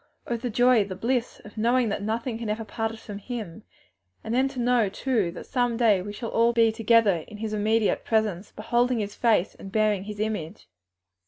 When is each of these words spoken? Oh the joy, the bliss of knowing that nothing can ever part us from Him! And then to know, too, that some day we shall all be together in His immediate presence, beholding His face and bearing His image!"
Oh 0.25 0.35
the 0.35 0.49
joy, 0.49 0.83
the 0.83 0.95
bliss 0.95 1.39
of 1.45 1.59
knowing 1.59 1.89
that 1.89 2.01
nothing 2.01 2.39
can 2.39 2.49
ever 2.49 2.65
part 2.65 2.91
us 2.91 3.03
from 3.05 3.19
Him! 3.19 3.61
And 4.23 4.33
then 4.33 4.47
to 4.47 4.59
know, 4.59 4.89
too, 4.89 5.29
that 5.33 5.45
some 5.45 5.77
day 5.77 6.01
we 6.01 6.11
shall 6.11 6.31
all 6.31 6.53
be 6.53 6.71
together 6.71 7.17
in 7.27 7.37
His 7.37 7.53
immediate 7.53 8.03
presence, 8.03 8.51
beholding 8.51 8.97
His 8.97 9.13
face 9.13 9.53
and 9.53 9.71
bearing 9.71 10.05
His 10.05 10.19
image!" 10.19 10.67